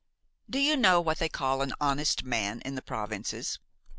[0.49, 3.59] Do you know what they call an honest man in the provinces?